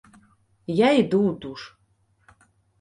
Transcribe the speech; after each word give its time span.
Я 0.77 0.89
іду 1.01 1.21
ў 1.29 1.33
душ. 1.45 1.61